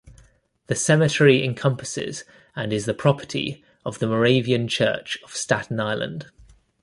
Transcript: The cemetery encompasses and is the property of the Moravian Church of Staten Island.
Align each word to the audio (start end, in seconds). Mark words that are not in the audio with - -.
The 0.65 0.73
cemetery 0.73 1.45
encompasses 1.45 2.23
and 2.55 2.73
is 2.73 2.85
the 2.85 2.93
property 2.95 3.63
of 3.85 3.99
the 3.99 4.07
Moravian 4.07 4.67
Church 4.67 5.19
of 5.23 5.35
Staten 5.35 5.79
Island. 5.79 6.31